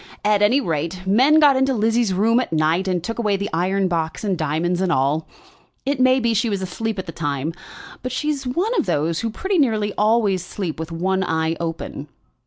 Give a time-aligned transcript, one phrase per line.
[0.25, 3.87] At any rate, men got into Lizzie's room at night and took away the iron
[3.87, 5.27] box and diamonds and all.
[5.85, 7.53] It may be she was asleep at the time;
[8.01, 12.07] but she's one of those who pretty nearly always sleep with one eye open."